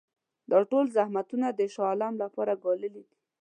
دا 0.51 0.59
ټول 0.71 0.85
زحمتونه 0.97 1.47
د 1.51 1.61
شاه 1.73 1.87
عالم 1.89 2.13
لپاره 2.23 2.53
ګاللي 2.63 2.89
دي. 2.95 3.03